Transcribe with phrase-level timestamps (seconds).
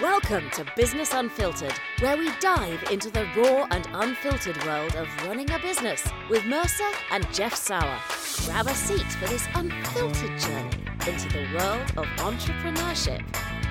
[0.00, 5.48] Welcome to Business Unfiltered, where we dive into the raw and unfiltered world of running
[5.52, 8.00] a business with Mercer and Jeff Sauer.
[8.44, 13.22] Grab a seat for this unfiltered journey into the world of entrepreneurship.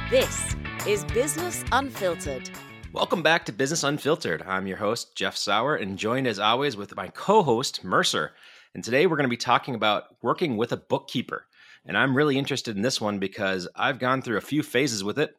[0.09, 0.55] This
[0.87, 2.49] is Business Unfiltered.
[2.93, 4.43] Welcome back to Business Unfiltered.
[4.43, 8.31] I'm your host, Jeff Sauer, and joined as always with my co host, Mercer.
[8.73, 11.47] And today we're going to be talking about working with a bookkeeper.
[11.85, 15.19] And I'm really interested in this one because I've gone through a few phases with
[15.19, 15.35] it.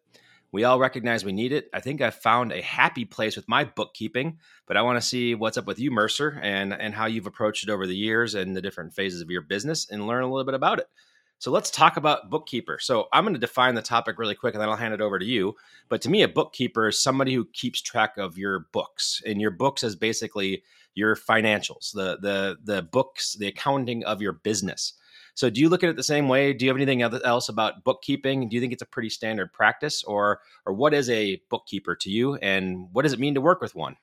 [0.54, 1.68] We all recognize we need it.
[1.74, 5.34] I think I've found a happy place with my bookkeeping, but I want to see
[5.34, 8.54] what's up with you, Mercer, and, and how you've approached it over the years and
[8.54, 10.86] the different phases of your business and learn a little bit about it.
[11.40, 12.78] So let's talk about bookkeeper.
[12.80, 15.18] So I'm going to define the topic really quick and then I'll hand it over
[15.18, 15.56] to you.
[15.88, 19.20] But to me, a bookkeeper is somebody who keeps track of your books.
[19.26, 20.62] And your books is basically
[20.94, 24.92] your financials, the the the books, the accounting of your business.
[25.34, 26.52] So, do you look at it the same way?
[26.52, 28.48] Do you have anything else about bookkeeping?
[28.48, 32.10] Do you think it's a pretty standard practice, or or what is a bookkeeper to
[32.10, 33.96] you, and what does it mean to work with one?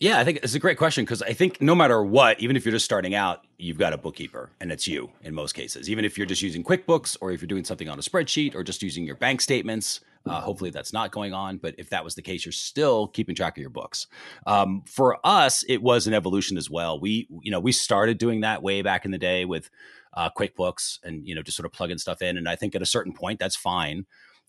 [0.00, 2.64] Yeah, I think it's a great question because I think no matter what, even if
[2.64, 5.90] you're just starting out, you've got a bookkeeper and it's you in most cases.
[5.90, 8.62] Even if you're just using QuickBooks or if you're doing something on a spreadsheet or
[8.62, 11.58] just using your bank statements, uh, hopefully that's not going on.
[11.58, 14.06] But if that was the case, you're still keeping track of your books.
[14.46, 17.00] Um, for us, it was an evolution as well.
[17.00, 19.68] We, you know, we started doing that way back in the day with
[20.18, 22.36] uh, QuickBooks and you know just sort of plugging stuff in.
[22.36, 24.04] And I think at a certain point that's fine.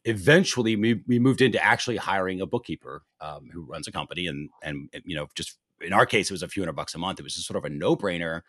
[0.05, 4.49] Eventually, we, we moved into actually hiring a bookkeeper um, who runs a company and
[4.63, 7.19] and you know just in our case, it was a few hundred bucks a month.
[7.19, 8.41] It was just sort of a no brainer.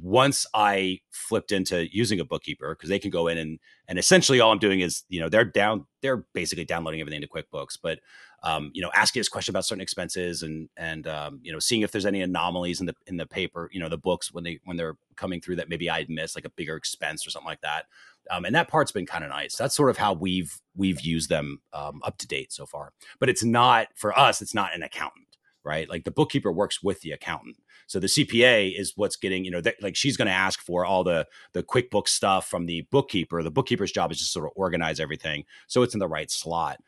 [0.00, 4.38] Once I flipped into using a bookkeeper, because they can go in and and essentially
[4.38, 7.98] all I'm doing is you know they're down they're basically downloading everything to QuickBooks, but
[8.42, 11.82] um, you know asking us questions about certain expenses and and um, you know seeing
[11.82, 14.60] if there's any anomalies in the in the paper you know the books when they
[14.64, 17.62] when they're coming through that maybe I'd missed like a bigger expense or something like
[17.62, 17.86] that.
[18.30, 19.56] Um, and that part's been kind of nice.
[19.56, 22.92] That's sort of how we've we've used them um, up to date so far.
[23.18, 24.42] But it's not for us.
[24.42, 25.28] It's not an accountant
[25.64, 25.88] right?
[25.88, 27.56] Like the bookkeeper works with the accountant.
[27.86, 30.84] So the CPA is what's getting, you know, th- like she's going to ask for
[30.84, 33.42] all the the QuickBooks stuff from the bookkeeper.
[33.42, 36.78] The bookkeeper's job is just sort of organize everything so it's in the right slot.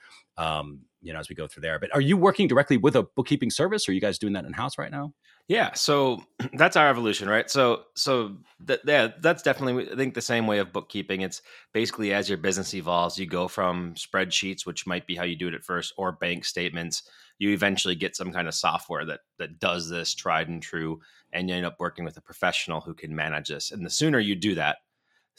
[0.40, 1.78] Um, you know, as we go through there.
[1.78, 3.88] But are you working directly with a bookkeeping service?
[3.88, 5.14] Or are you guys doing that in house right now?
[5.48, 7.50] Yeah, so that's our evolution, right?
[7.50, 8.36] So, so
[8.66, 11.22] that yeah, that's definitely I think the same way of bookkeeping.
[11.22, 11.40] It's
[11.72, 15.48] basically as your business evolves, you go from spreadsheets, which might be how you do
[15.48, 17.02] it at first, or bank statements
[17.40, 21.00] you eventually get some kind of software that that does this tried and true
[21.32, 24.20] and you end up working with a professional who can manage this and the sooner
[24.20, 24.76] you do that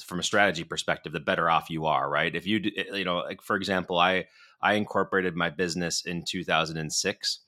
[0.03, 3.17] from a strategy perspective the better off you are right if you eh, you know
[3.17, 4.25] like for example i
[4.61, 7.39] i incorporated my business in 2006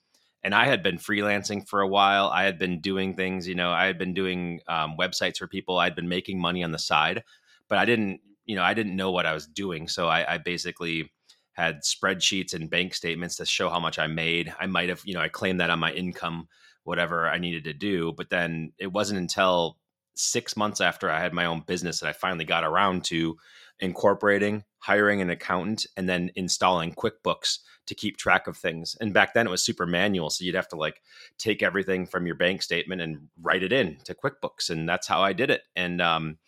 [0.42, 3.70] and i had been freelancing for a while i had been doing things you know
[3.70, 7.22] i had been doing um, websites for people i'd been making money on the side
[7.68, 10.38] but i didn't you know i didn't know what i was doing so i, I
[10.38, 11.10] basically
[11.54, 14.52] had spreadsheets and bank statements to show how much I made.
[14.58, 16.48] I might have, you know, I claimed that on my income,
[16.82, 18.12] whatever I needed to do.
[18.12, 19.78] But then it wasn't until
[20.16, 23.36] six months after I had my own business that I finally got around to
[23.84, 28.96] incorporating, hiring an accountant, and then installing QuickBooks to keep track of things.
[29.00, 30.30] And back then it was super manual.
[30.30, 31.02] So you'd have to like
[31.38, 34.70] take everything from your bank statement and write it in to QuickBooks.
[34.70, 35.62] And that's how I did it.
[35.76, 36.38] And, um,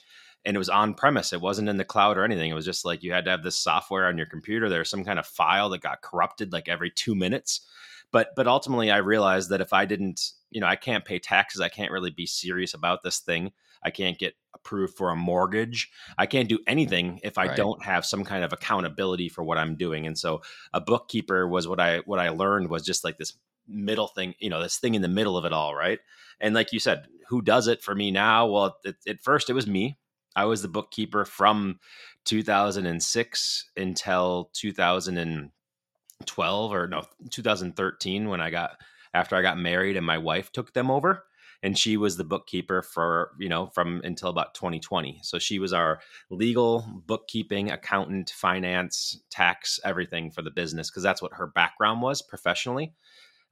[0.46, 1.32] and it was on premise.
[1.32, 2.50] It wasn't in the cloud or anything.
[2.50, 4.68] It was just like you had to have this software on your computer.
[4.68, 7.66] There was some kind of file that got corrupted like every two minutes.
[8.12, 11.60] But but ultimately, I realized that if I didn't, you know, I can't pay taxes.
[11.60, 13.52] I can't really be serious about this thing.
[13.82, 15.90] I can't get approved for a mortgage.
[16.18, 17.56] I can't do anything if I right.
[17.56, 20.06] don't have some kind of accountability for what I'm doing.
[20.06, 20.42] And so,
[20.72, 23.34] a bookkeeper was what I what I learned was just like this
[23.68, 25.98] middle thing, you know, this thing in the middle of it all, right?
[26.40, 28.46] And like you said, who does it for me now?
[28.46, 29.98] Well, it, at first it was me
[30.36, 31.80] I was the bookkeeper from
[32.26, 38.72] 2006 until 2012 or no 2013 when I got
[39.16, 41.24] after I got married and my wife took them over
[41.62, 45.72] and she was the bookkeeper for you know from until about 2020 so she was
[45.72, 46.00] our
[46.30, 52.20] legal bookkeeping accountant finance tax everything for the business because that's what her background was
[52.22, 52.92] professionally.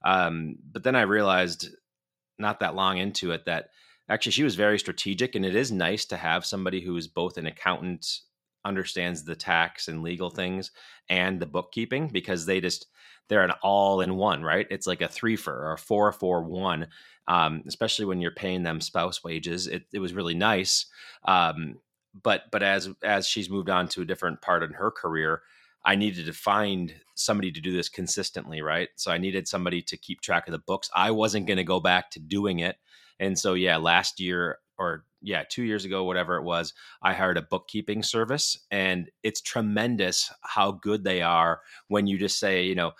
[0.03, 1.69] Um, but then i realized
[2.37, 3.69] not that long into it that
[4.07, 7.37] actually she was very strategic and it is nice to have somebody who is both
[7.37, 8.19] an accountant
[8.65, 10.71] understands the tax and legal things
[11.09, 12.87] and the bookkeeping because they just
[13.29, 14.67] they're an all in one right?
[14.69, 16.87] It's like a three for or a four for one
[17.27, 19.67] um, especially when you're paying them spouse wages.
[19.67, 20.87] It, it was really nice
[21.25, 21.77] um,
[22.23, 25.41] but but as as she's moved on to a different part in her career
[25.85, 28.89] i needed to find somebody to do this consistently right?
[28.95, 30.89] So i needed somebody to keep track of the books.
[30.95, 32.77] I wasn't going to go back to doing it.
[33.19, 37.37] And so, yeah, last year or yeah, two years ago, whatever it was, I hired
[37.37, 42.75] a bookkeeping service, and it's tremendous how good they are when you just say, you
[42.75, 42.93] know,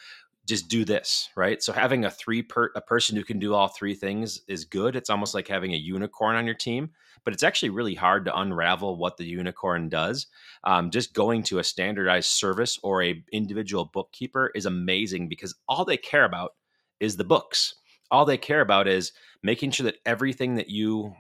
[0.45, 1.61] just do this, right?
[1.61, 4.95] So having a three per a person who can do all three things is good.
[4.95, 6.91] It's almost like having a unicorn on your team,
[7.23, 10.27] but it's actually really hard to unravel what the unicorn does.
[10.63, 15.85] Um, just going to a standardized service or a individual bookkeeper is amazing because all
[15.85, 16.53] they care about
[16.99, 17.75] is the books.
[18.11, 21.15] All they care about is making sure that everything that you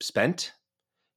[0.00, 0.52] spent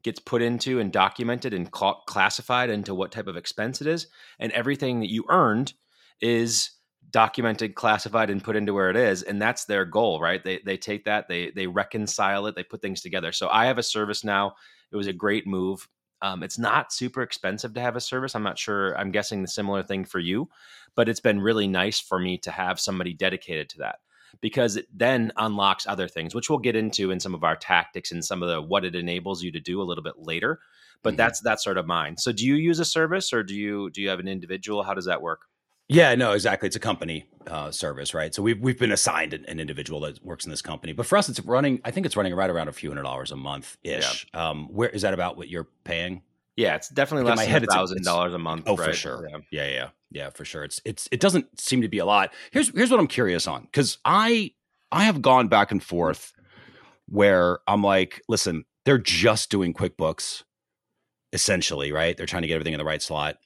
[0.04, 4.08] gets put into and documented and cl- classified into what type of expense it is,
[4.40, 5.74] and everything that you earned
[6.22, 6.72] is
[7.12, 9.24] documented, classified, and put into where it is.
[9.24, 10.44] And that's their goal, right?
[10.44, 13.32] They they take that, they they reconcile it, they put things together.
[13.32, 14.56] So I have a service now.
[14.92, 15.88] It was a great move.
[16.22, 18.36] Um, it's not super expensive to have a service.
[18.36, 18.98] I'm not sure.
[18.98, 20.50] I'm guessing the similar thing for you,
[20.96, 24.00] but it's been really nice for me to have somebody dedicated to that
[24.42, 28.12] because it then unlocks other things, which we'll get into in some of our tactics
[28.12, 30.60] and some of the what it enables you to do a little bit later.
[31.02, 31.18] But mm-hmm.
[31.18, 32.18] that's that's sort of mine.
[32.18, 34.84] So do you use a service or do you do you have an individual?
[34.84, 35.42] How does that work?
[35.92, 36.68] Yeah, no, exactly.
[36.68, 38.34] It's a company uh, service, right?
[38.34, 41.18] So we've we've been assigned an, an, individual that works in this company, but for
[41.18, 41.82] us, it's running.
[41.84, 44.28] I think it's running right around a few hundred dollars a month ish.
[44.32, 44.50] Yeah.
[44.50, 46.22] Um, where is that about what you're paying?
[46.60, 48.66] Yeah, it's definitely like less than thousand dollars a month.
[48.68, 48.90] Oh, right?
[48.90, 49.30] for sure.
[49.30, 49.38] Yeah.
[49.50, 50.66] yeah, yeah, yeah, for sure.
[50.66, 52.34] It's it's it doesn't seem to be a lot.
[52.52, 54.52] Here's here's what I'm curious on because I
[54.92, 56.34] I have gone back and forth
[57.08, 60.44] where I'm like, listen, they're just doing QuickBooks,
[61.32, 62.18] essentially, right?
[62.18, 63.38] They're trying to get everything in the right slot.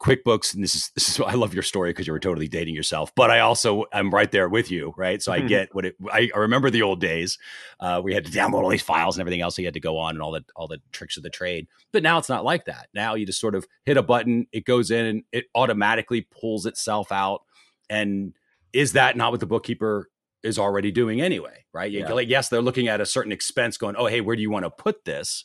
[0.00, 2.74] QuickBooks, and this is this is I love your story because you were totally dating
[2.74, 5.22] yourself, but I also I'm right there with you, right?
[5.22, 5.48] So I mm-hmm.
[5.48, 5.96] get what it.
[6.10, 7.38] I, I, remember the old days.
[7.80, 9.56] Uh, we had to download all these files and everything else.
[9.56, 11.66] So you had to go on and all the all the tricks of the trade.
[11.92, 12.88] But now it's not like that.
[12.94, 16.66] Now you just sort of hit a button, it goes in, and it automatically pulls
[16.66, 17.42] itself out.
[17.90, 18.34] And
[18.72, 20.10] is that not what the bookkeeper
[20.44, 21.64] is already doing anyway?
[21.72, 21.90] Right?
[21.90, 22.12] Yeah.
[22.12, 24.64] Like yes, they're looking at a certain expense, going, oh hey, where do you want
[24.64, 25.44] to put this?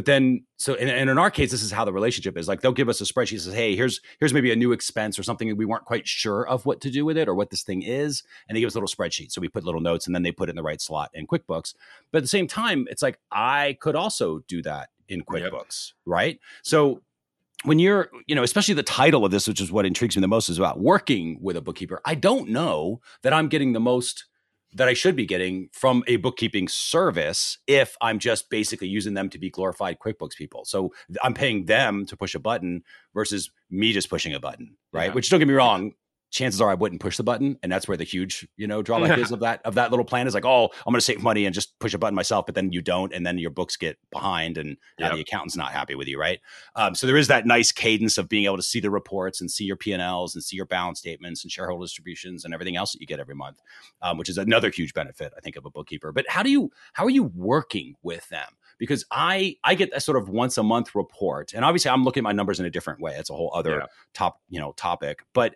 [0.00, 2.48] But then, so and, and, in our case, this is how the relationship is.
[2.48, 5.18] Like they'll give us a spreadsheet that says, "Hey, here's here's maybe a new expense
[5.18, 7.50] or something that we weren't quite sure of what to do with it or what
[7.50, 9.30] this thing is," and they give us a little spreadsheet.
[9.30, 11.26] So we put little notes, and then they put it in the right slot in
[11.26, 11.74] QuickBooks.
[12.12, 15.96] But at the same time, it's like I could also do that in QuickBooks, yep.
[16.06, 16.40] right?
[16.62, 17.02] So
[17.64, 20.28] when you're, you know, especially the title of this, which is what intrigues me the
[20.28, 22.00] most, is about working with a bookkeeper.
[22.06, 24.24] I don't know that I'm getting the most
[24.74, 29.28] that I should be getting from a bookkeeping service if I'm just basically using them
[29.30, 30.64] to be glorified QuickBooks people.
[30.64, 32.84] So I'm paying them to push a button
[33.14, 35.06] versus me just pushing a button, right?
[35.06, 35.14] Yeah.
[35.14, 35.94] Which don't get me wrong,
[36.30, 39.18] chances are I wouldn't push the button, and that's where the huge you know drawback
[39.18, 41.44] is of that of that little plan is like, oh, I'm going to save money
[41.44, 43.98] and just push a button myself, but then you don't, and then your books get
[44.10, 45.12] behind, and yep.
[45.12, 46.40] the accountant's not happy with you, right?
[46.76, 49.50] Um, so there is that nice cadence of being able to see the reports and
[49.50, 53.00] see your P and see your balance statements and shareholder distributions and everything else that
[53.00, 53.58] you get every month,
[54.02, 56.12] um, which is another huge benefit I think of a bookkeeper.
[56.12, 58.56] But how do you how are you working with them?
[58.80, 62.22] because I I get a sort of once a month report, and obviously I'm looking
[62.22, 63.14] at my numbers in a different way.
[63.16, 63.86] It's a whole other yeah.
[64.14, 65.54] top you know topic, but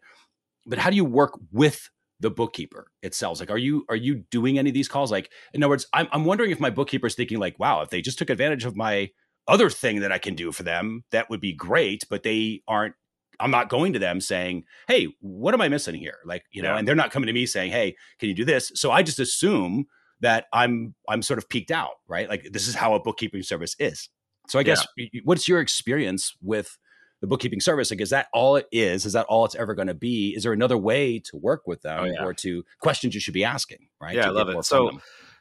[0.67, 1.91] but how do you work with
[2.21, 3.41] the bookkeeper itself?
[3.41, 5.11] Like, are you are you doing any of these calls?
[5.11, 7.91] Like, in other words, I'm I'm wondering if my bookkeeper is thinking like, wow, if
[7.91, 9.11] they just took advantage of my
[9.47, 12.05] other thing that I can do for them, that would be great.
[12.09, 12.95] But they aren't.
[13.41, 16.73] I'm not going to them saying, "Hey, what am I missing here?" Like, you know,
[16.73, 16.79] yeah.
[16.79, 19.19] and they're not coming to me saying, "Hey, can you do this?" So I just
[19.19, 19.87] assume
[20.21, 22.29] that I'm I'm sort of peaked out, right?
[22.29, 24.09] Like this is how a bookkeeping service is.
[24.49, 25.21] So I guess yeah.
[25.25, 26.79] what's your experience with
[27.25, 29.07] the bookkeeping service like is that all it is?
[29.07, 30.35] Is that all it's ever going to be?
[30.37, 32.23] Is there another way to work with them oh, yeah.
[32.23, 34.63] or to questions you should be asking right yeah i love it.
[34.65, 34.91] so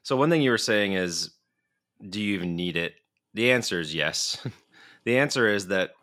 [0.01, 1.31] so one thing you were saying is
[2.09, 2.95] do you even need it?
[3.33, 4.45] The answer is yes.
[5.05, 5.95] The answer is that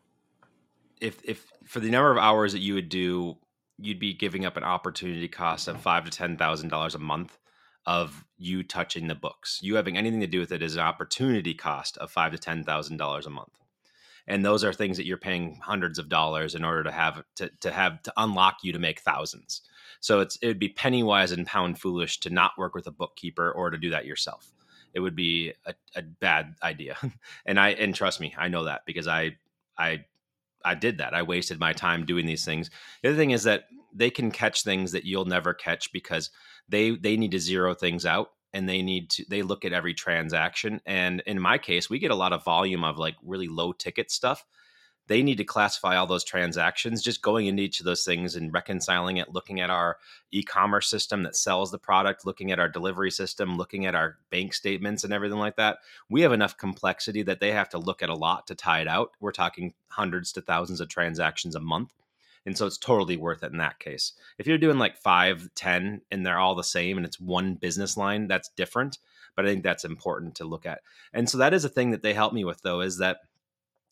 [1.00, 3.38] if if for the number of hours that you would do
[3.78, 7.38] you'd be giving up an opportunity cost of five to ten thousand dollars a month
[7.86, 9.58] of you touching the books.
[9.62, 12.62] You having anything to do with it is an opportunity cost of five to ten
[12.62, 13.58] thousand dollars a month
[14.26, 17.50] and those are things that you're paying hundreds of dollars in order to have to,
[17.60, 19.62] to have to unlock you to make thousands.
[20.00, 22.92] So it's it would be penny wise and pound foolish to not work with a
[22.92, 24.52] bookkeeper or to do that yourself.
[24.94, 26.96] It would be a, a bad idea.
[27.46, 29.36] And i and trust me i know that because i
[29.78, 30.04] i
[30.64, 31.14] i did that.
[31.14, 32.70] I wasted my time doing these things.
[33.02, 36.30] The other thing is that they can catch things that you'll never catch because
[36.68, 39.94] they they need to zero things out and they need to they look at every
[39.94, 43.72] transaction and in my case we get a lot of volume of like really low
[43.72, 44.44] ticket stuff.
[45.06, 48.52] They need to classify all those transactions just going into each of those things and
[48.52, 49.98] reconciling it looking at our
[50.30, 54.54] e-commerce system that sells the product looking at our delivery system looking at our bank
[54.54, 55.78] statements and everything like that.
[56.08, 58.88] We have enough complexity that they have to look at a lot to tie it
[58.88, 59.10] out.
[59.18, 61.92] We're talking hundreds to thousands of transactions a month
[62.46, 64.12] and so it's totally worth it in that case.
[64.38, 67.96] If you're doing like five, ten, and they're all the same and it's one business
[67.96, 68.98] line, that's different.
[69.36, 70.80] but I think that's important to look at.
[71.12, 73.18] And so that is a thing that they help me with though is that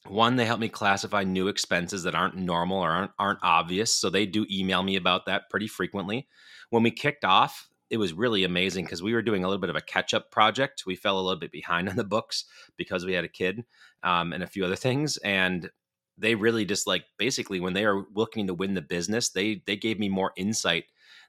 [0.06, 4.08] one they help me classify new expenses that aren't normal or aren't, aren't obvious so
[4.08, 6.26] they do email me about that pretty frequently
[6.70, 9.70] when we kicked off it was really amazing because we were doing a little bit
[9.70, 12.44] of a catch up project we fell a little bit behind on the books
[12.76, 13.64] because we had a kid
[14.02, 15.70] um, and a few other things and
[16.18, 19.76] they really just like basically when they are looking to win the business they they
[19.76, 20.84] gave me more insight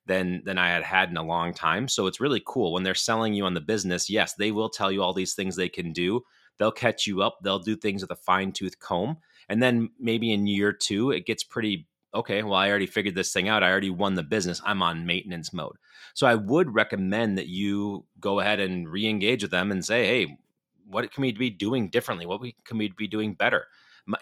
[0.06, 1.88] than than I had had in a long time.
[1.88, 2.74] So it's really cool.
[2.74, 4.10] When they're selling you on the business.
[4.10, 6.24] Yes, they will tell you all these things they can do,
[6.58, 7.40] they'll catch you up.
[7.44, 9.18] They'll do things with a fine tooth comb
[9.50, 13.34] and then maybe in year two it gets pretty okay well i already figured this
[13.34, 13.64] thing out.
[13.64, 14.62] I already won the business.
[14.66, 15.76] I'm on maintenance mode.
[16.14, 20.38] So i would recommend that you go ahead and re-engage with them and say hey
[20.86, 22.26] what can we be doing differently?
[22.26, 23.68] What can we be doing better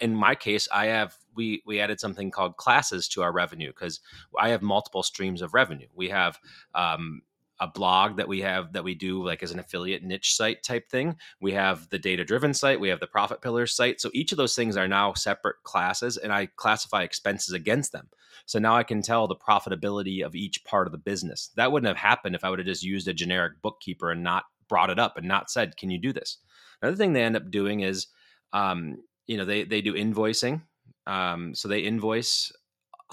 [0.00, 4.00] in my case i have we we added something called classes to our revenue because
[4.38, 6.38] i have multiple streams of revenue we have
[6.74, 7.22] um,
[7.60, 10.88] a blog that we have that we do like as an affiliate niche site type
[10.88, 11.16] thing.
[11.40, 14.00] We have the data driven site, we have the profit pillars site.
[14.00, 18.08] So each of those things are now separate classes and I classify expenses against them.
[18.46, 21.50] So now I can tell the profitability of each part of the business.
[21.56, 24.44] That wouldn't have happened if I would have just used a generic bookkeeper and not
[24.68, 26.38] brought it up and not said, "Can you do this?"
[26.80, 28.06] Another thing they end up doing is
[28.52, 30.62] um, you know, they they do invoicing.
[31.06, 32.52] Um, so they invoice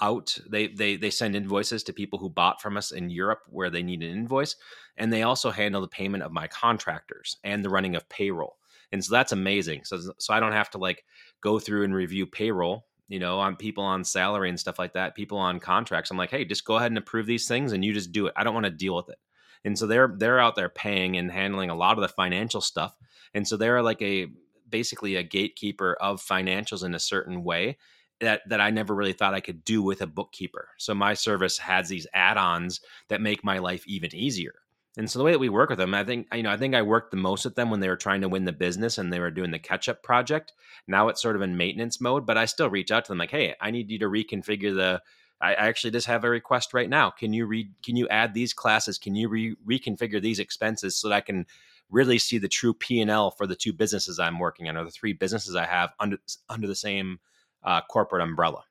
[0.00, 3.70] out they they they send invoices to people who bought from us in Europe where
[3.70, 4.56] they need an invoice
[4.98, 8.58] and they also handle the payment of my contractors and the running of payroll.
[8.92, 9.84] And so that's amazing.
[9.84, 11.04] So so I don't have to like
[11.40, 15.14] go through and review payroll you know on people on salary and stuff like that
[15.14, 16.10] people on contracts.
[16.10, 18.34] I'm like hey just go ahead and approve these things and you just do it.
[18.36, 19.18] I don't want to deal with it.
[19.64, 22.94] And so they're they're out there paying and handling a lot of the financial stuff.
[23.32, 24.28] And so they're like a
[24.68, 27.76] basically a gatekeeper of financials in a certain way
[28.20, 30.68] that that I never really thought I could do with a bookkeeper.
[30.78, 34.54] So my service has these add-ons that make my life even easier.
[34.98, 36.74] And so the way that we work with them, I think you know, I think
[36.74, 39.12] I worked the most with them when they were trying to win the business and
[39.12, 40.52] they were doing the catch-up project.
[40.88, 43.30] Now it's sort of in maintenance mode, but I still reach out to them like,
[43.30, 45.02] "Hey, I need you to reconfigure the
[45.40, 47.10] I actually just have a request right now.
[47.10, 48.98] Can you read can you add these classes?
[48.98, 51.46] Can you re- reconfigure these expenses so that I can
[51.90, 55.12] really see the true P&L for the two businesses I'm working on or the three
[55.12, 57.20] businesses I have under under the same
[57.62, 58.64] uh, corporate umbrella.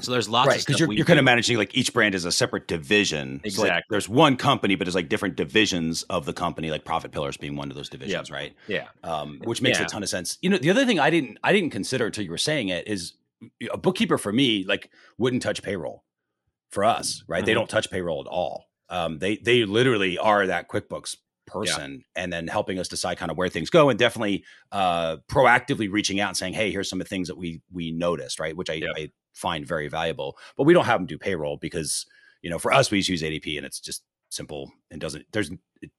[0.00, 2.32] So there's lots right, because you're, you're kind of managing like each brand is a
[2.32, 3.40] separate division.
[3.44, 3.68] Exactly.
[3.68, 7.12] So like there's one company, but there's like different divisions of the company, like profit
[7.12, 8.54] pillars being one of those divisions, right?
[8.66, 8.88] Yeah.
[9.04, 9.84] Um, which makes yeah.
[9.84, 10.38] a ton of sense.
[10.40, 12.88] You know, the other thing I didn't I didn't consider until you were saying it
[12.88, 13.12] is
[13.72, 16.04] a bookkeeper for me like wouldn't touch payroll
[16.70, 17.38] for us, right?
[17.38, 17.46] Mm-hmm.
[17.46, 18.66] They don't touch payroll at all.
[18.88, 21.16] Um, they they literally are that QuickBooks
[21.50, 22.22] person yeah.
[22.22, 26.20] and then helping us decide kind of where things go and definitely uh, proactively reaching
[26.20, 28.70] out and saying hey here's some of the things that we we noticed right which
[28.70, 28.90] I, yep.
[28.96, 32.06] I find very valuable but we don't have them do payroll because
[32.42, 35.50] you know for us we just use adp and it's just simple and doesn't there's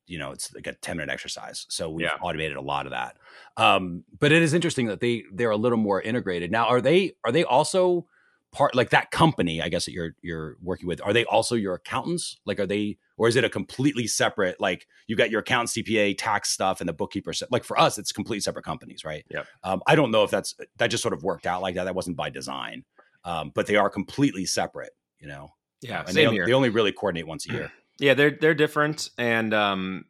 [0.08, 2.18] you know it's like a 10 minute exercise so we've yeah.
[2.22, 3.18] automated a lot of that.
[3.58, 6.52] Um but it is interesting that they they're a little more integrated.
[6.52, 8.08] Now are they are they also
[8.52, 11.74] part like that company i guess that you're you're working with are they also your
[11.74, 12.38] accountants?
[12.46, 16.18] Like are they or is it a completely separate like you got your account cpa
[16.18, 19.26] tax stuff and the bookkeeper like for us it's completely separate companies right?
[19.30, 21.86] Yeah um, i don't know if that's that just sort of worked out like that.
[21.86, 22.84] That wasn't by design.
[23.24, 25.50] Um, but they are completely separate you know?
[25.82, 29.54] Yeah and they, they, only really coordinate once a year yeah they're they're different and
[29.54, 30.06] um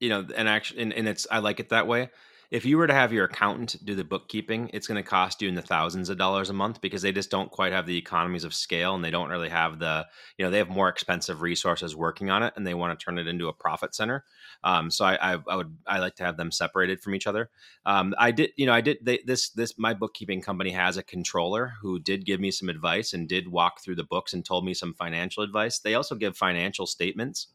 [0.00, 2.08] you know and actually and, and it's i like it that way
[2.50, 5.48] if you were to have your accountant do the bookkeeping, it's going to cost you
[5.50, 8.44] in the thousands of dollars a month because they just don't quite have the economies
[8.44, 10.06] of scale and they don't really have the,
[10.38, 13.18] you know, they have more expensive resources working on it and they want to turn
[13.18, 14.24] it into a profit center.
[14.64, 17.50] Um, so I, I, I, would, I like to have them separated from each other.
[17.84, 21.02] Um, I did, you know, I did they, this, this, my bookkeeping company has a
[21.02, 24.64] controller who did give me some advice and did walk through the books and told
[24.64, 25.80] me some financial advice.
[25.80, 27.48] They also give financial statements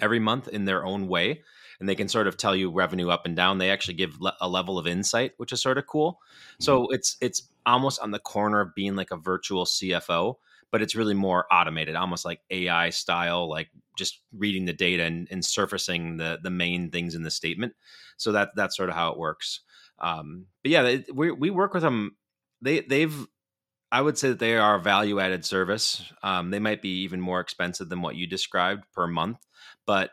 [0.00, 1.42] every month in their own way
[1.80, 3.58] and they can sort of tell you revenue up and down.
[3.58, 6.12] They actually give le- a level of insight, which is sort of cool.
[6.12, 6.64] Mm-hmm.
[6.64, 10.36] So it's it's almost on the corner of being like a virtual CFO,
[10.70, 15.28] but it's really more automated, almost like AI style, like just reading the data and,
[15.30, 17.74] and surfacing the the main things in the statement.
[18.16, 19.60] So that that's sort of how it works.
[19.98, 22.16] Um, but yeah, they, we we work with them.
[22.62, 23.26] They they've
[23.92, 26.02] I would say that they are a value added service.
[26.22, 29.38] Um, they might be even more expensive than what you described per month,
[29.86, 30.10] but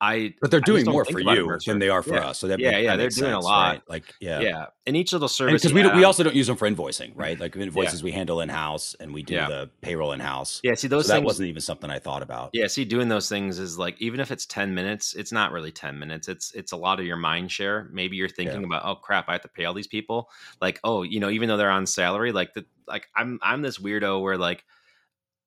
[0.00, 2.28] I but they're doing more for you than they are for yeah.
[2.28, 2.38] us.
[2.38, 3.72] So that yeah, yeah, they're doing sense, a lot.
[3.72, 3.82] Right?
[3.88, 4.66] Like yeah, yeah.
[4.86, 7.40] And each little service because we we also don't use them for invoicing, right?
[7.40, 8.04] Like invoices yeah.
[8.04, 9.48] we handle in house and we do yeah.
[9.48, 10.60] the payroll in house.
[10.62, 12.50] Yeah, see those so things, that wasn't even something I thought about.
[12.52, 15.72] Yeah, see doing those things is like even if it's ten minutes, it's not really
[15.72, 16.28] ten minutes.
[16.28, 17.88] It's it's a lot of your mind share.
[17.90, 20.28] Maybe you're thinking about oh crap, I have to pay all these people.
[20.60, 23.78] Like oh you know even though they're on salary, like the like I'm I'm this
[23.78, 24.62] weirdo where like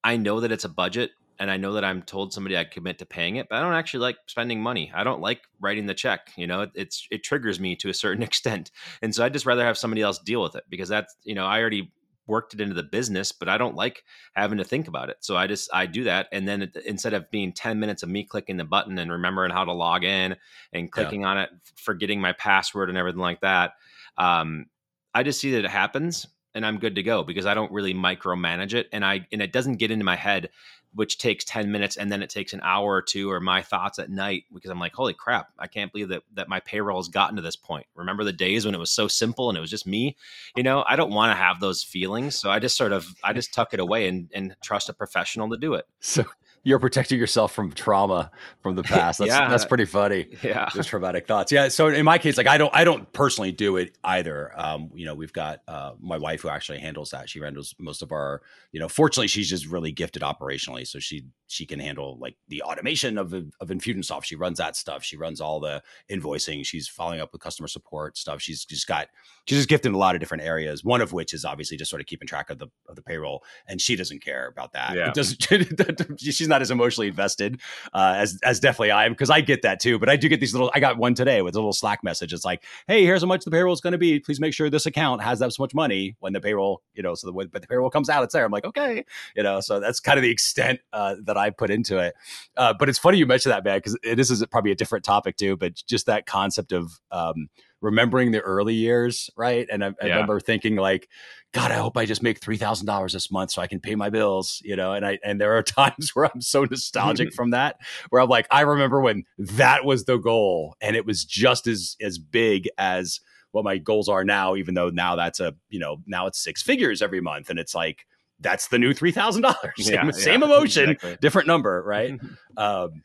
[0.03, 2.99] I know that it's a budget and I know that I'm told somebody I commit
[2.99, 4.91] to paying it, but I don't actually like spending money.
[4.93, 6.31] I don't like writing the check.
[6.35, 9.45] You know, it, it's it triggers me to a certain extent, and so I just
[9.45, 11.91] rather have somebody else deal with it because that's you know I already
[12.27, 14.03] worked it into the business, but I don't like
[14.33, 15.17] having to think about it.
[15.21, 18.09] So I just I do that, and then it, instead of being ten minutes of
[18.09, 20.35] me clicking the button and remembering how to log in
[20.73, 21.27] and clicking yeah.
[21.27, 23.73] on it, forgetting my password and everything like that,
[24.17, 24.65] um,
[25.13, 27.93] I just see that it happens, and I'm good to go because I don't really
[27.93, 30.49] micromanage it, and I and it doesn't get into my head
[30.93, 33.99] which takes 10 minutes and then it takes an hour or two or my thoughts
[33.99, 37.07] at night because I'm like, holy crap, I can't believe that that my payroll has
[37.07, 37.85] gotten to this point.
[37.95, 40.15] Remember the days when it was so simple and it was just me?
[40.55, 42.35] You know, I don't want to have those feelings.
[42.35, 45.49] So I just sort of I just tuck it away and, and trust a professional
[45.49, 45.85] to do it.
[46.01, 46.25] So
[46.63, 49.19] you're protecting yourself from trauma from the past.
[49.19, 49.49] That's yeah.
[49.49, 50.27] that's pretty funny.
[50.43, 50.69] Yeah.
[50.73, 51.51] Just traumatic thoughts.
[51.51, 51.67] Yeah.
[51.69, 54.51] So in my case, like I don't I don't personally do it either.
[54.55, 57.29] Um, you know, we've got uh my wife who actually handles that.
[57.29, 60.85] She handles most of our, you know, fortunately she's just really gifted operationally.
[60.85, 64.25] So she she can handle like the automation of of Infusionsoft.
[64.25, 65.03] She runs that stuff.
[65.03, 66.65] She runs all the invoicing.
[66.65, 68.41] She's following up with customer support stuff.
[68.41, 69.07] She's just got
[69.47, 70.83] she's just gifted in a lot of different areas.
[70.83, 73.43] One of which is obviously just sort of keeping track of the of the payroll.
[73.67, 74.95] And she doesn't care about that.
[74.95, 75.09] Yeah.
[75.09, 77.59] It doesn't she's not as emotionally invested
[77.93, 79.99] uh, as as definitely I am because I get that too.
[79.99, 80.71] But I do get these little.
[80.73, 82.33] I got one today with a little Slack message.
[82.33, 84.19] It's like, hey, here's how much the payroll is going to be.
[84.19, 87.27] Please make sure this account has that much money when the payroll, you know, so
[87.27, 88.45] the but the payroll comes out, it's there.
[88.45, 89.03] I'm like, okay,
[89.35, 89.59] you know.
[89.61, 92.13] So that's kind of the extent uh, that I put into it.
[92.55, 95.37] Uh, but it's funny you mentioned that, man, because this is probably a different topic
[95.37, 95.57] too.
[95.57, 97.49] But just that concept of um,
[97.81, 99.67] remembering the early years, right?
[99.71, 100.13] And I, I yeah.
[100.13, 101.07] remember thinking like,
[101.51, 103.95] God, I hope I just make three thousand dollars this month so I can pay
[103.95, 104.93] my bills, you know.
[104.93, 107.77] And I and there are times where I'm so nostalgic from that,
[108.09, 111.95] where I'm like, I remember when that was the goal, and it was just as
[112.01, 113.19] as big as
[113.51, 114.55] what my goals are now.
[114.55, 117.73] Even though now that's a you know now it's six figures every month, and it's
[117.73, 118.05] like
[118.39, 119.57] that's the new three thousand dollars.
[119.77, 121.17] Same, same emotion, exactly.
[121.21, 122.19] different number, right?
[122.57, 123.03] um,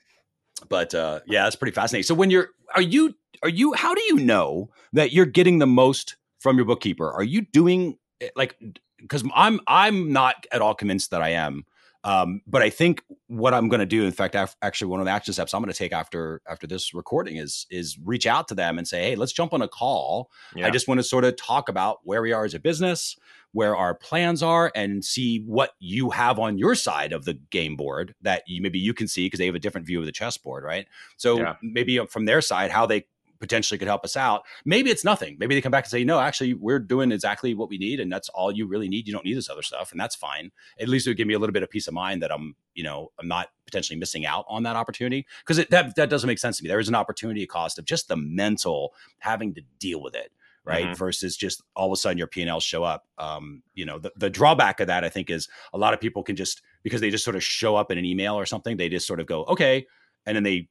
[0.68, 2.04] but uh, yeah, it's pretty fascinating.
[2.04, 5.66] So when you're, are you, are you, how do you know that you're getting the
[5.66, 7.10] most from your bookkeeper?
[7.10, 8.56] Are you doing eh, like,
[8.98, 11.64] because I'm, I'm not at all convinced that I am.
[12.04, 15.06] Um, but I think what I'm going to do, in fact, af- actually, one of
[15.06, 18.46] the action steps I'm going to take after after this recording is is reach out
[18.48, 20.30] to them and say, hey, let's jump on a call.
[20.54, 20.66] Yeah.
[20.66, 23.16] I just want to sort of talk about where we are as a business,
[23.54, 27.76] where our plans are and see what you have on your side of the game
[27.76, 30.12] board that you, maybe you can see because they have a different view of the
[30.12, 30.86] chessboard, right?
[31.16, 31.54] So yeah.
[31.62, 33.06] maybe from their side, how they
[33.38, 34.42] potentially could help us out.
[34.64, 35.36] Maybe it's nothing.
[35.38, 38.10] Maybe they come back and say, no, actually, we're doing exactly what we need, and
[38.12, 39.06] that's all you really need.
[39.06, 40.50] You don't need this other stuff, and that's fine.
[40.80, 42.56] At least it would give me a little bit of peace of mind that I'm,
[42.74, 46.38] you know, I'm not potentially missing out on that opportunity because that that doesn't make
[46.38, 46.68] sense to me.
[46.68, 50.32] There is an opportunity cost of just the mental having to deal with it
[50.64, 50.86] right?
[50.86, 50.94] Mm-hmm.
[50.94, 53.06] Versus just all of a sudden your P&L show up.
[53.18, 56.22] Um, you know, the, the drawback of that I think is a lot of people
[56.22, 58.88] can just because they just sort of show up in an email or something, they
[58.88, 59.86] just sort of go, okay,
[60.26, 60.68] and then they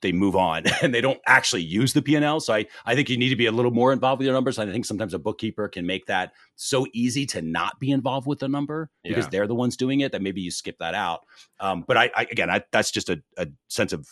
[0.00, 2.40] they move on and they don't actually use the P&L.
[2.40, 4.58] So I, I think you need to be a little more involved with your numbers.
[4.58, 8.38] I think sometimes a bookkeeper can make that so easy to not be involved with
[8.38, 9.30] the number because yeah.
[9.30, 11.26] they're the ones doing it that maybe you skip that out.
[11.60, 14.08] Um, but I, I again, I, that's just a, a sense of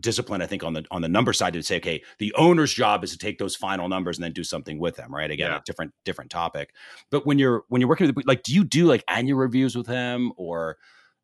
[0.00, 3.04] discipline i think on the on the number side to say okay the owner's job
[3.04, 5.30] is to take those final numbers and then do something with them right?
[5.30, 5.58] Again yeah.
[5.58, 6.74] a different different topic.
[7.10, 9.86] But when you're when you're working with like do you do like annual reviews with
[9.86, 10.76] them or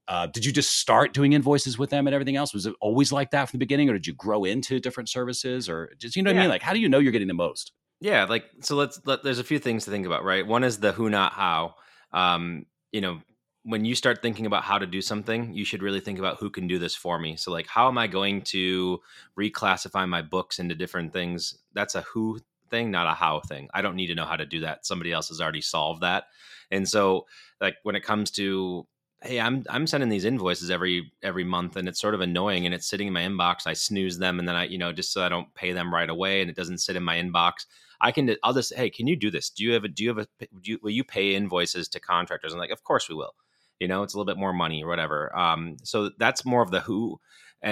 [0.09, 2.53] uh, did you just start doing invoices with them and everything else?
[2.53, 5.69] Was it always like that from the beginning or did you grow into different services
[5.69, 6.49] or just you know what i mean?
[6.49, 7.73] Like how do you know you're getting the most?
[8.01, 10.47] Yeah like so let's let, there's a few things to think about right?
[10.47, 11.75] One is the who not how.
[12.13, 13.21] Um you know
[13.65, 16.51] when you start thinking about how to do something, you should really think about who
[16.51, 17.37] can do this for me.
[17.37, 19.01] So, like, how am I going to
[19.39, 21.59] reclassify my books into different things?
[21.73, 23.69] That's a who thing, not a how thing.
[23.73, 24.85] I don't need to know how to do that.
[24.85, 26.25] Somebody else has already solved that.
[26.71, 27.27] And so,
[27.61, 28.87] like, when it comes to
[29.23, 32.75] hey i'm i'm sending these invoices every every month and it's sort of annoying and
[32.75, 35.23] it's sitting in my inbox i snooze them and then i you know just so
[35.23, 37.67] i don't pay them right away and it doesn't sit in my inbox
[38.01, 40.09] i can i'll just hey can you do this do you have a do you
[40.09, 40.27] have a
[40.61, 43.35] do you, will you pay invoices to contractors i'm like of course we will
[43.83, 46.71] you know it's a little bit more money or whatever um, so that's more of
[46.71, 47.21] the who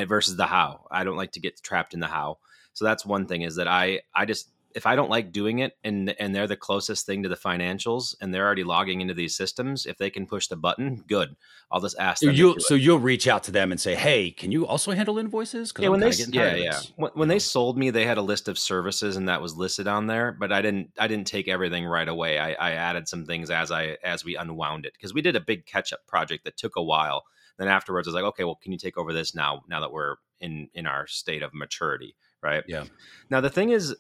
[0.07, 2.37] versus the how i don't like to get trapped in the how
[2.73, 5.77] so that's one thing is that i i just if I don't like doing it
[5.85, 9.37] and and they're the closest thing to the financials and they're already logging into these
[9.37, 11.37] systems, if they can push the button, good.
[11.71, 12.35] I'll just ask them.
[12.35, 15.73] You'll, so you'll reach out to them and say, "Hey, can you also handle invoices?"
[15.79, 18.59] Yeah, when they yeah yeah when, when they sold me, they had a list of
[18.59, 22.09] services and that was listed on there, but I didn't I didn't take everything right
[22.09, 22.39] away.
[22.39, 25.41] I, I added some things as I as we unwound it because we did a
[25.41, 27.25] big catch up project that took a while.
[27.59, 29.63] Then afterwards, I was like, okay, well, can you take over this now?
[29.69, 32.65] Now that we're in in our state of maturity, right?
[32.67, 32.85] Yeah.
[33.29, 33.95] Now the thing is,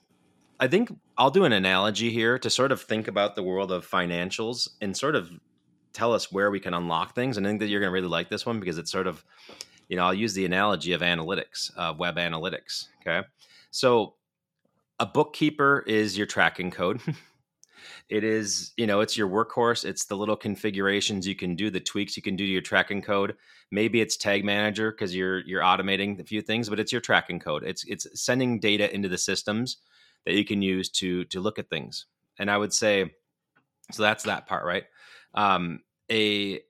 [0.61, 3.89] I think I'll do an analogy here to sort of think about the world of
[3.89, 5.31] financials and sort of
[5.95, 7.39] tell us where we can unlock things.
[7.39, 9.25] And I think that you're going to really like this one because it's sort of,
[9.89, 12.89] you know, I'll use the analogy of analytics, uh, web analytics.
[13.01, 13.27] Okay.
[13.71, 14.17] So
[14.99, 17.01] a bookkeeper is your tracking code.
[18.11, 19.87] it is, you know, it's your workhorse.
[19.87, 23.01] It's the little configurations you can do, the tweaks you can do to your tracking
[23.01, 23.35] code.
[23.71, 27.41] Maybe it's tag manager because you're you're automating a few things, but it's your tracking
[27.41, 27.65] code.
[27.65, 29.79] It's it's sending data into the systems
[30.27, 32.07] that you can use to to look at things.
[32.39, 33.11] And I would say,
[33.93, 34.85] so that's that part, right?
[35.35, 35.81] Um,
[36.11, 36.61] a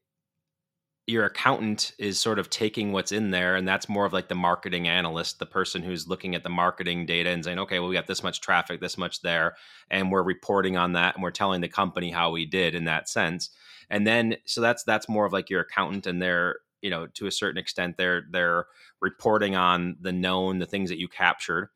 [1.11, 4.35] your accountant is sort of taking what's in there and that's more of like the
[4.35, 7.95] marketing analyst the person who's looking at the marketing data and saying okay well we
[7.95, 9.57] got this much traffic this much there
[9.91, 13.09] and we're reporting on that and we're telling the company how we did in that
[13.09, 13.51] sense
[13.91, 17.27] and then so that's that's more of like your accountant and they're you know to
[17.27, 18.67] a certain extent they're they're
[19.01, 21.71] reporting on the known the things that you captured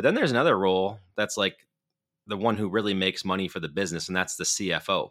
[0.00, 1.66] but then there's another role that's like
[2.26, 5.10] the one who really makes money for the business and that's the CFO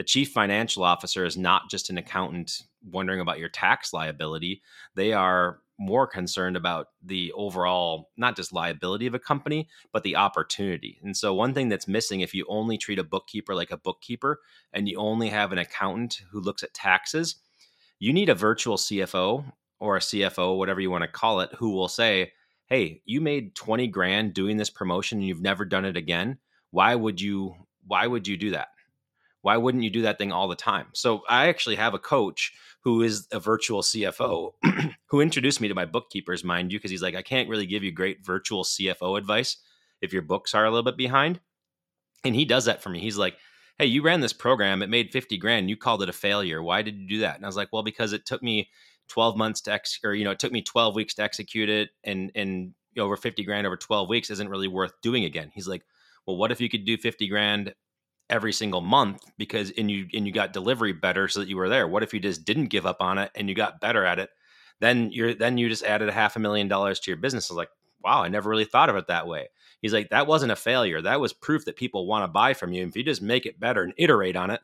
[0.00, 4.62] the chief financial officer is not just an accountant wondering about your tax liability.
[4.94, 10.16] They are more concerned about the overall, not just liability of a company, but the
[10.16, 10.98] opportunity.
[11.02, 14.40] And so, one thing that's missing if you only treat a bookkeeper like a bookkeeper
[14.72, 17.36] and you only have an accountant who looks at taxes,
[17.98, 21.72] you need a virtual CFO or a CFO, whatever you want to call it, who
[21.72, 22.32] will say,
[22.70, 26.38] Hey, you made 20 grand doing this promotion and you've never done it again.
[26.70, 27.54] Why would you?
[27.86, 28.68] Why would you do that?
[29.42, 30.86] why wouldn't you do that thing all the time?
[30.92, 32.52] So I actually have a coach
[32.82, 34.52] who is a virtual CFO
[35.06, 37.82] who introduced me to my bookkeepers, mind you, because he's like, I can't really give
[37.82, 39.56] you great virtual CFO advice
[40.00, 41.40] if your books are a little bit behind.
[42.24, 43.00] And he does that for me.
[43.00, 43.36] He's like,
[43.78, 46.62] Hey, you ran this program, it made 50 grand, you called it a failure.
[46.62, 47.36] Why did you do that?
[47.36, 48.68] And I was like, Well, because it took me
[49.10, 51.90] 12 months to ex or you know, it took me 12 weeks to execute it
[52.04, 55.50] and and over 50 grand over 12 weeks isn't really worth doing again.
[55.54, 55.84] He's like,
[56.26, 57.74] Well, what if you could do 50 grand
[58.28, 61.68] every single month because and you and you got delivery better so that you were
[61.68, 61.86] there?
[61.86, 64.30] What if you just didn't give up on it and you got better at it?
[64.80, 67.50] Then you're then you just added a half a million dollars to your business.
[67.50, 67.70] I was like
[68.02, 69.48] wow i never really thought of it that way.
[69.82, 71.02] He's like that wasn't a failure.
[71.02, 72.86] That was proof that people want to buy from you.
[72.86, 74.60] If you just make it better and iterate on it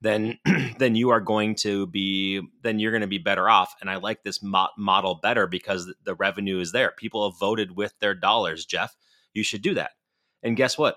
[0.00, 0.38] then
[0.78, 3.96] then you are going to be then you're going to be better off and i
[3.96, 8.14] like this mo- model better because the revenue is there people have voted with their
[8.14, 8.96] dollars jeff
[9.34, 9.92] you should do that
[10.42, 10.96] and guess what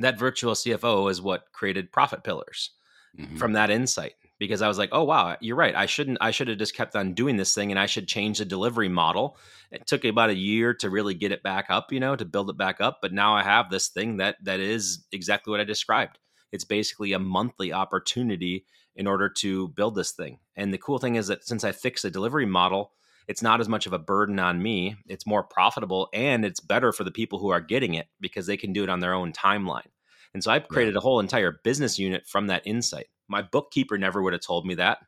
[0.00, 2.70] that virtual CFO is what created profit pillars
[3.18, 3.36] mm-hmm.
[3.36, 5.74] from that insight because I was like, oh wow, you're right.
[5.74, 6.18] I shouldn't.
[6.20, 8.88] I should have just kept on doing this thing, and I should change the delivery
[8.88, 9.38] model.
[9.70, 12.50] It took about a year to really get it back up, you know, to build
[12.50, 12.98] it back up.
[13.00, 16.18] But now I have this thing that that is exactly what I described.
[16.54, 18.64] It's basically a monthly opportunity
[18.94, 20.38] in order to build this thing.
[20.54, 22.92] And the cool thing is that since I fixed the delivery model,
[23.26, 24.94] it's not as much of a burden on me.
[25.08, 28.56] It's more profitable and it's better for the people who are getting it because they
[28.56, 29.88] can do it on their own timeline.
[30.32, 33.06] And so I've created a whole entire business unit from that insight.
[33.26, 34.98] My bookkeeper never would have told me that.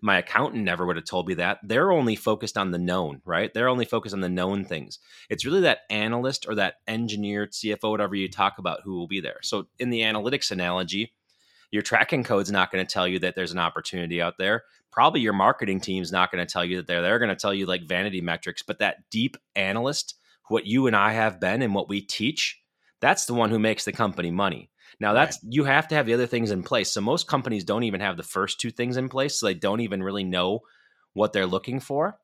[0.00, 1.58] My accountant never would have told me that.
[1.62, 3.52] They're only focused on the known, right?
[3.52, 4.98] They're only focused on the known things.
[5.30, 9.20] It's really that analyst or that engineer, CFO, whatever you talk about, who will be
[9.20, 9.38] there.
[9.42, 11.12] So in the analytics analogy,
[11.70, 14.62] your tracking code's not going to tell you that there's an opportunity out there.
[14.92, 17.52] Probably your marketing team's not going to tell you that they're they're going to tell
[17.52, 20.14] you like vanity metrics, but that deep analyst,
[20.48, 22.60] what you and I have been and what we teach,
[23.00, 24.70] that's the one who makes the company money.
[25.00, 25.52] Now that's right.
[25.52, 26.90] you have to have the other things in place.
[26.92, 29.80] So most companies don't even have the first two things in place, so they don't
[29.80, 30.60] even really know
[31.12, 32.18] what they're looking for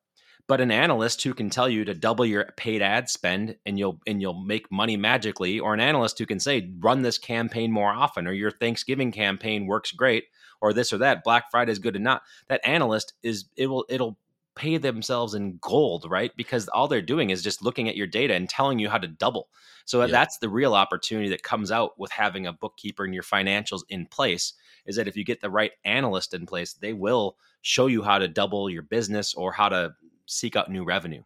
[0.47, 3.99] but an analyst who can tell you to double your paid ad spend and you'll
[4.05, 7.91] and you'll make money magically or an analyst who can say run this campaign more
[7.91, 10.25] often or your thanksgiving campaign works great
[10.61, 13.85] or this or that black friday is good or not that analyst is it will
[13.89, 14.17] it'll
[14.55, 16.31] pay themselves in gold right?
[16.35, 19.07] Because all they're doing is just looking at your data and telling you how to
[19.07, 19.49] double.
[19.85, 20.07] So yeah.
[20.07, 24.05] that's the real opportunity that comes out with having a bookkeeper and your financials in
[24.05, 24.53] place
[24.85, 28.17] is that if you get the right analyst in place they will show you how
[28.17, 29.93] to double your business or how to
[30.25, 31.21] seek out new revenue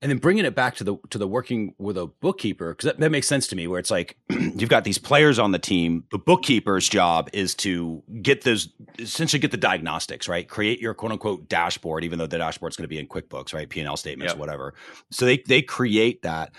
[0.00, 3.00] and then bringing it back to the to the working with a bookkeeper because that,
[3.00, 6.04] that, makes sense to me where it's like you've got these players on the team.
[6.10, 10.48] The bookkeeper's job is to get those essentially get the diagnostics right?
[10.48, 13.68] Create your quote unquote dashboard even though the dashboard's going to be in quickbooks right?
[13.68, 14.38] P&l statements yep.
[14.38, 14.74] whatever.
[15.10, 16.52] So they they create that.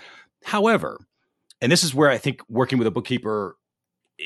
[0.44, 0.98] However
[1.62, 3.56] and this is where i think working with a bookkeeper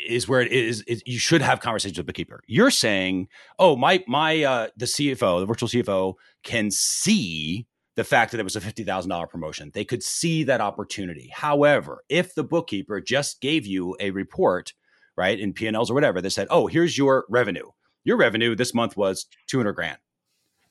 [0.08, 2.42] is where it is, is, you should have conversations with the bookkeeper.
[2.48, 3.28] You're saying,
[3.60, 8.44] "Oh, my my uh the CFO, the virtual CFO can see the fact that it
[8.44, 9.70] was a $50,000 promotion.
[9.72, 11.30] They could see that opportunity.
[11.32, 14.72] However, if the bookkeeper just gave you a report,
[15.16, 17.70] right, in P&Ls or whatever, that said, "Oh, here's your revenue.
[18.02, 19.98] Your revenue this month was 200 grand."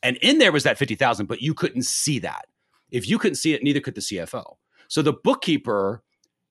[0.01, 2.45] And in there was that 50,000, but you couldn't see that.
[2.91, 4.57] If you couldn't see it, neither could the CFO.
[4.89, 6.03] So the bookkeeper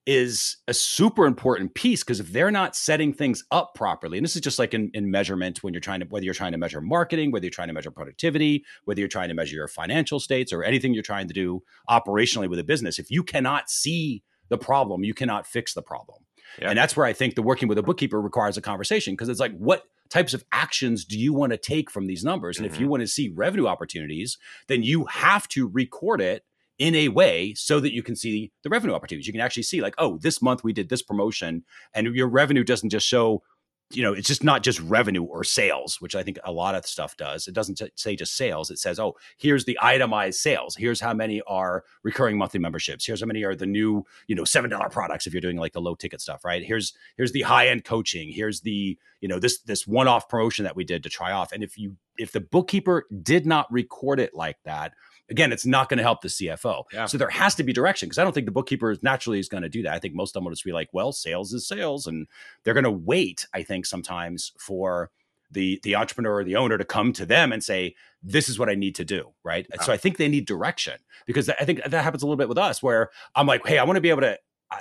[0.05, 4.35] is a super important piece because if they're not setting things up properly, and this
[4.35, 6.81] is just like in, in measurement when you're trying to whether you're trying to measure
[6.81, 10.51] marketing, whether you're trying to measure productivity, whether you're trying to measure your financial states
[10.51, 14.57] or anything you're trying to do operationally with a business, if you cannot see the
[14.57, 16.19] problem, you cannot fix the problem.
[16.59, 16.69] Yeah.
[16.69, 19.39] And that's where I think the working with a bookkeeper requires a conversation because it's
[19.39, 22.57] like, what types of actions do you want to take from these numbers?
[22.57, 22.75] And mm-hmm.
[22.75, 24.37] if you want to see revenue opportunities,
[24.67, 26.43] then you have to record it
[26.79, 29.27] in a way so that you can see the revenue opportunities.
[29.27, 32.63] You can actually see, like, oh, this month we did this promotion, and your revenue
[32.63, 33.43] doesn't just show,
[33.91, 36.85] you know, it's just not just revenue or sales, which I think a lot of
[36.85, 37.47] stuff does.
[37.47, 38.71] It doesn't say just sales.
[38.71, 40.75] It says, oh, here's the itemized sales.
[40.75, 43.05] Here's how many are recurring monthly memberships.
[43.05, 45.73] Here's how many are the new, you know, seven dollar products if you're doing like
[45.73, 46.63] the low ticket stuff, right?
[46.63, 48.31] Here's here's the high end coaching.
[48.31, 51.51] Here's the you know this this one off promotion that we did to try off.
[51.51, 54.93] And if you if the bookkeeper did not record it like that
[55.29, 56.83] again, it's not going to help the CFO.
[56.93, 57.05] Yeah.
[57.05, 59.49] So there has to be direction because I don't think the bookkeeper is naturally is
[59.49, 59.93] going to do that.
[59.93, 62.07] I think most of them will just be like, well, sales is sales.
[62.07, 62.27] And
[62.63, 65.11] they're going to wait, I think, sometimes for
[65.51, 68.69] the the entrepreneur or the owner to come to them and say, this is what
[68.69, 69.33] I need to do.
[69.43, 69.67] Right.
[69.73, 69.81] Yeah.
[69.81, 72.57] So I think they need direction because I think that happens a little bit with
[72.57, 74.37] us where I'm like, hey, I want to be able to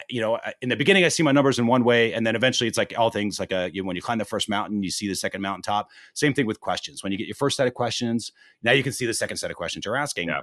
[0.09, 2.69] you know, in the beginning, I see my numbers in one way, and then eventually,
[2.69, 4.91] it's like all things like a you know, when you climb the first mountain, you
[4.91, 5.91] see the second mountaintop.
[6.15, 7.03] Same thing with questions.
[7.03, 9.51] When you get your first set of questions, now you can see the second set
[9.51, 10.29] of questions you're asking.
[10.29, 10.41] Yeah.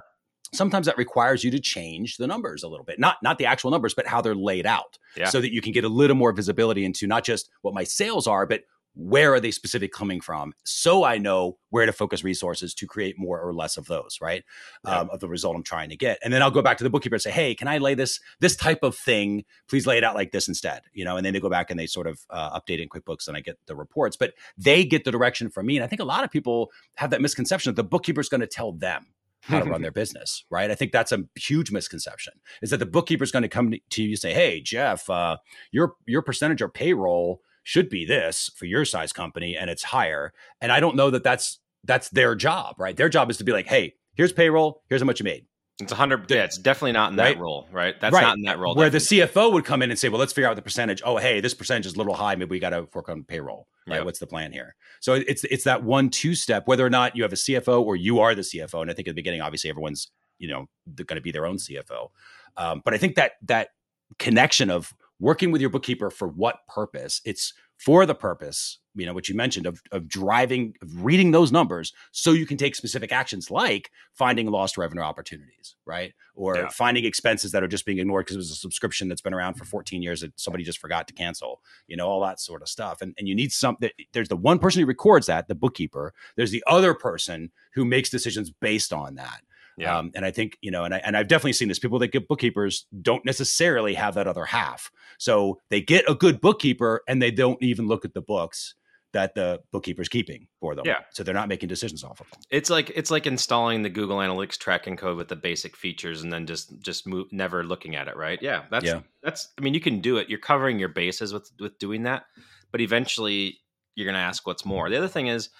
[0.52, 3.70] Sometimes that requires you to change the numbers a little bit, not not the actual
[3.70, 5.28] numbers, but how they're laid out, yeah.
[5.28, 8.26] so that you can get a little more visibility into not just what my sales
[8.26, 8.62] are, but
[8.94, 13.18] where are they specifically coming from so i know where to focus resources to create
[13.18, 14.44] more or less of those right
[14.84, 15.00] yeah.
[15.00, 16.90] um, of the result i'm trying to get and then i'll go back to the
[16.90, 20.04] bookkeeper and say hey can i lay this this type of thing please lay it
[20.04, 22.20] out like this instead you know and then they go back and they sort of
[22.30, 25.66] uh, update in quickbooks and i get the reports but they get the direction from
[25.66, 28.28] me and i think a lot of people have that misconception that the bookkeeper is
[28.28, 29.06] going to tell them
[29.42, 30.70] how to run their business, right?
[30.70, 32.34] I think that's a huge misconception.
[32.62, 35.38] Is that the bookkeeper is going to come to you and say, "Hey, Jeff, uh,
[35.72, 40.32] your your percentage of payroll should be this for your size company and it's higher.
[40.60, 42.96] And I don't know that that's that's their job, right?
[42.96, 45.46] Their job is to be like, hey, here's payroll, here's how much you made.
[45.80, 46.30] It's a hundred.
[46.30, 47.38] Yeah, it's definitely not in that right?
[47.38, 47.98] role, right?
[47.98, 48.22] That's right.
[48.22, 48.74] not in that role.
[48.74, 49.20] Where definitely.
[49.20, 51.00] the CFO would come in and say, "Well, let's figure out the percentage.
[51.04, 52.34] Oh, hey, this percentage is a little high.
[52.34, 53.66] Maybe we got to work on payroll.
[53.86, 53.96] Right?
[53.96, 54.04] Yep.
[54.04, 56.68] What's the plan here?" So it's it's that one two step.
[56.68, 59.08] Whether or not you have a CFO or you are the CFO, and I think
[59.08, 62.08] at the beginning, obviously, everyone's you know going to be their own CFO.
[62.56, 63.70] Um, but I think that that
[64.18, 67.20] connection of working with your bookkeeper for what purpose?
[67.24, 71.50] It's for the purpose, you know, what you mentioned of, of driving, of reading those
[71.50, 76.12] numbers so you can take specific actions like finding lost revenue opportunities, right?
[76.34, 76.68] Or yeah.
[76.68, 79.54] finding expenses that are just being ignored because it was a subscription that's been around
[79.54, 79.70] for mm-hmm.
[79.70, 83.00] 14 years that somebody just forgot to cancel, you know, all that sort of stuff.
[83.00, 86.12] And, and you need something, there's the one person who records that, the bookkeeper.
[86.36, 89.40] There's the other person who makes decisions based on that.
[89.80, 89.98] Yeah.
[89.98, 91.78] Um, and I think, you know, and, I, and I've definitely seen this.
[91.78, 94.90] People that get bookkeepers don't necessarily have that other half.
[95.18, 98.74] So they get a good bookkeeper and they don't even look at the books
[99.12, 100.84] that the bookkeeper's keeping for them.
[100.86, 101.00] Yeah.
[101.10, 102.40] So they're not making decisions off of them.
[102.50, 106.32] It's like it's like installing the Google Analytics tracking code with the basic features and
[106.32, 108.38] then just just move, never looking at it, right?
[108.40, 108.64] Yeah.
[108.70, 109.00] That's yeah.
[109.22, 110.28] that's I mean you can do it.
[110.28, 112.24] You're covering your bases with with doing that,
[112.70, 113.58] but eventually
[113.96, 114.88] you're going to ask what's more.
[114.88, 115.50] The other thing is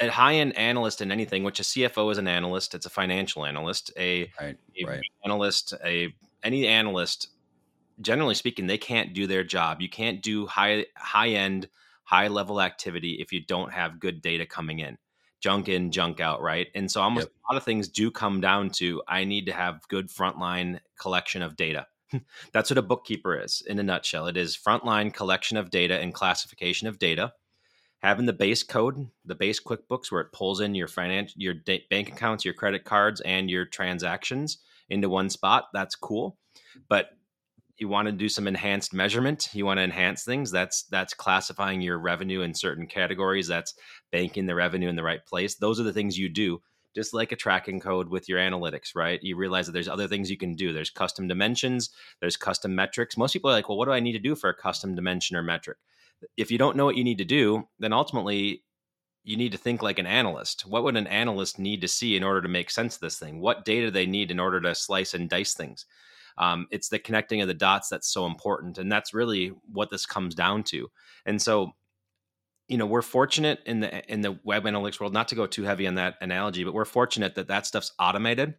[0.00, 3.44] a high end analyst in anything, which a CFO is an analyst, it's a financial
[3.44, 5.02] analyst, a, right, a right.
[5.24, 7.28] analyst, a any analyst,
[8.00, 9.80] generally speaking, they can't do their job.
[9.80, 11.68] You can't do high high end,
[12.04, 14.98] high level activity if you don't have good data coming in.
[15.40, 16.68] Junk in, junk out, right?
[16.74, 17.32] And so almost yep.
[17.48, 21.42] a lot of things do come down to I need to have good frontline collection
[21.42, 21.86] of data.
[22.52, 24.26] That's what a bookkeeper is in a nutshell.
[24.26, 27.32] It is frontline collection of data and classification of data
[28.02, 31.54] having the base code, the base QuickBooks, where it pulls in your finance, your
[31.90, 35.68] bank accounts, your credit cards, and your transactions into one spot.
[35.72, 36.36] That's cool,
[36.88, 37.10] but
[37.78, 39.50] you want to do some enhanced measurement.
[39.52, 40.50] You want to enhance things.
[40.50, 43.48] That's that's classifying your revenue in certain categories.
[43.48, 43.74] That's
[44.10, 45.56] banking the revenue in the right place.
[45.56, 46.62] Those are the things you do.
[46.94, 49.22] Just like a tracking code with your analytics, right?
[49.22, 50.72] You realize that there's other things you can do.
[50.72, 53.18] There's custom dimensions, there's custom metrics.
[53.18, 55.36] Most people are like, well, what do I need to do for a custom dimension
[55.36, 55.76] or metric?
[56.36, 58.64] If you don't know what you need to do, then ultimately
[59.24, 60.62] you need to think like an analyst.
[60.66, 63.40] What would an analyst need to see in order to make sense of this thing?
[63.40, 65.84] What data they need in order to slice and dice things?
[66.38, 70.06] Um, it's the connecting of the dots that's so important, and that's really what this
[70.06, 70.88] comes down to.
[71.24, 71.72] And so,
[72.68, 75.14] you know, we're fortunate in the in the web analytics world.
[75.14, 78.54] Not to go too heavy on that analogy, but we're fortunate that that stuff's automated,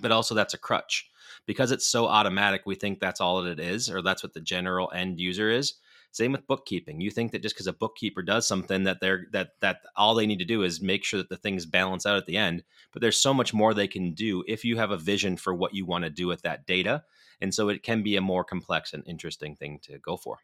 [0.00, 1.08] but also that's a crutch
[1.46, 2.62] because it's so automatic.
[2.66, 5.74] We think that's all that it is, or that's what the general end user is
[6.12, 7.00] Same with bookkeeping.
[7.00, 10.26] You think that just because a bookkeeper does something that they're that that all they
[10.26, 12.64] need to do is make sure that the things balance out at the end.
[12.92, 15.74] But there's so much more they can do if you have a vision for what
[15.74, 17.04] you want to do with that data.
[17.40, 20.38] And so it can be a more complex and interesting thing to go for.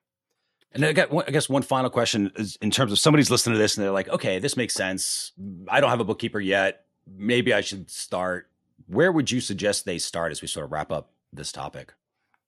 [0.74, 3.58] And I, got I guess one final question is in terms of somebody's listening to
[3.58, 5.32] this and they're like, okay, this makes sense.
[5.68, 6.86] I don't have a bookkeeper yet.
[7.06, 8.48] Maybe I should start.
[8.86, 11.92] Where would you suggest they start as we sort of wrap up this topic?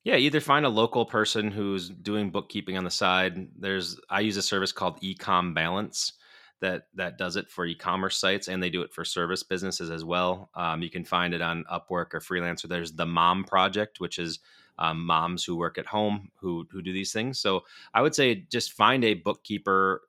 [0.05, 3.49] Yeah, either find a local person who's doing bookkeeping on the side.
[3.59, 6.13] There's I use a service called Ecom Balance
[6.61, 10.05] that that does it for e-commerce sites, and they do it for service businesses as
[10.05, 10.51] well.
[10.55, 12.69] Um, you can find it on Upwork or Freelancer.
[12.69, 14.41] There's the Mom Project, which is
[14.79, 17.39] um, moms who work at home who who do these things.
[17.41, 17.65] So
[17.95, 20.03] I would say just find a bookkeeper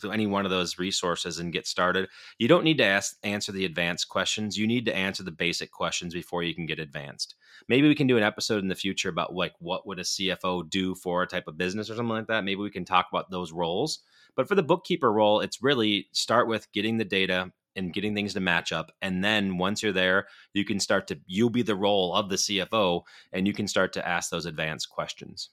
[0.00, 2.08] to any one of those resources and get started.
[2.38, 4.56] You don't need to ask answer the advanced questions.
[4.56, 7.34] You need to answer the basic questions before you can get advanced.
[7.68, 10.68] Maybe we can do an episode in the future about like what would a CFO
[10.68, 12.44] do for a type of business or something like that.
[12.44, 14.00] Maybe we can talk about those roles.
[14.34, 18.34] But for the bookkeeper role, it's really start with getting the data and getting things
[18.34, 18.90] to match up.
[19.02, 22.36] And then once you're there, you can start to you'll be the role of the
[22.36, 25.50] CFO and you can start to ask those advanced questions.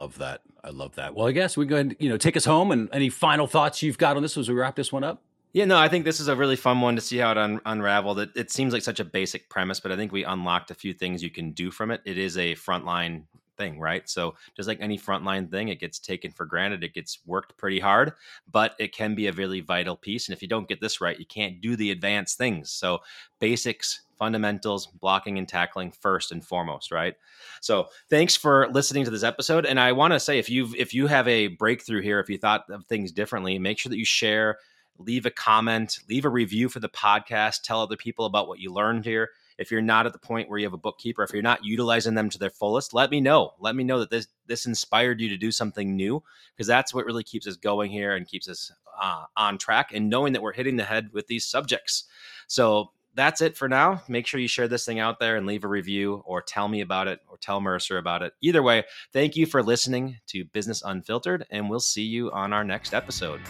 [0.00, 0.40] Love that.
[0.64, 1.14] I love that.
[1.14, 3.46] Well, I guess we go ahead and, you know, take us home and any final
[3.46, 5.22] thoughts you've got on this as we wrap this one up?
[5.52, 7.60] Yeah, no, I think this is a really fun one to see how it un-
[7.66, 8.20] unraveled.
[8.20, 10.94] It, it seems like such a basic premise, but I think we unlocked a few
[10.94, 12.00] things you can do from it.
[12.04, 13.24] It is a frontline
[13.58, 14.08] thing, right?
[14.08, 16.82] So just like any frontline thing, it gets taken for granted.
[16.84, 18.12] It gets worked pretty hard,
[18.50, 20.28] but it can be a really vital piece.
[20.28, 22.70] And if you don't get this right, you can't do the advanced things.
[22.70, 23.00] So
[23.38, 27.14] basics, fundamentals, blocking and tackling first and foremost, right?
[27.62, 29.64] So thanks for listening to this episode.
[29.64, 32.36] And I want to say if you've if you have a breakthrough here, if you
[32.38, 34.58] thought of things differently, make sure that you share,
[34.98, 38.72] leave a comment, leave a review for the podcast, tell other people about what you
[38.72, 39.30] learned here.
[39.56, 42.14] If you're not at the point where you have a bookkeeper, if you're not utilizing
[42.14, 43.52] them to their fullest, let me know.
[43.58, 46.22] Let me know that this this inspired you to do something new
[46.54, 50.10] because that's what really keeps us going here and keeps us uh, on track and
[50.10, 52.04] knowing that we're hitting the head with these subjects.
[52.46, 54.02] So that's it for now.
[54.08, 56.80] Make sure you share this thing out there and leave a review or tell me
[56.80, 58.32] about it or tell Mercer about it.
[58.40, 62.64] Either way, thank you for listening to Business Unfiltered, and we'll see you on our
[62.64, 63.40] next episode.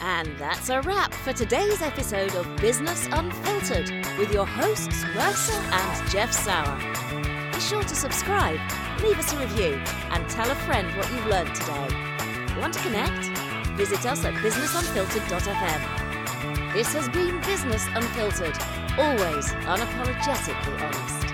[0.00, 6.10] And that's a wrap for today's episode of Business Unfiltered with your hosts, Mercer and
[6.10, 6.78] Jeff Sauer.
[7.52, 8.58] Be sure to subscribe,
[9.02, 11.88] leave us a review, and tell a friend what you've learned today.
[12.58, 13.26] Want to connect?
[13.76, 16.11] Visit us at businessunfiltered.fm.
[16.72, 18.56] This has been Business Unfiltered,
[18.98, 21.31] always unapologetically honest.